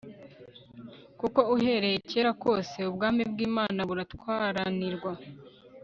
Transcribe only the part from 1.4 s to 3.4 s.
uhereye kera kose ubwami